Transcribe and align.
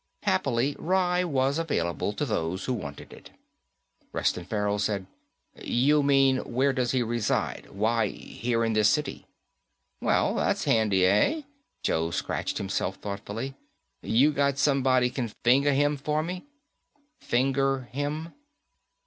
Happily, 0.23 0.75
rye 0.79 1.23
was 1.23 1.59
available 1.59 2.11
to 2.13 2.25
those 2.25 2.65
who 2.65 2.73
wanted 2.73 3.13
it. 3.13 3.29
Reston 4.11 4.45
Farrell 4.45 4.79
said, 4.79 5.05
"You 5.63 6.01
mean, 6.01 6.37
where 6.37 6.73
does 6.73 6.89
he 6.89 7.03
reside? 7.03 7.69
Why, 7.69 8.07
here 8.07 8.65
in 8.65 8.73
this 8.73 8.89
city." 8.89 9.27
"Well, 10.01 10.33
that's 10.33 10.63
handy, 10.63 11.05
eh?" 11.05 11.43
Joe 11.83 12.09
scratched 12.09 12.57
himself 12.57 12.95
thoughtfully. 12.95 13.53
"You 14.01 14.31
got 14.31 14.57
somebody 14.57 15.11
can 15.11 15.27
finger 15.43 15.71
him 15.71 15.97
for 15.97 16.23
me?" 16.23 16.45
"Finger 17.19 17.81
him?" 17.91 18.33